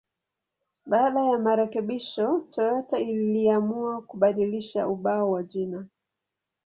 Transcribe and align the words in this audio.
Baada 0.85 1.25
ya 1.25 1.37
marekebisho, 1.39 2.39
Toyota 2.51 2.99
iliamua 2.99 4.01
kubadilisha 4.01 4.87
ubao 4.87 5.31
wa 5.31 5.43
jina. 5.43 5.87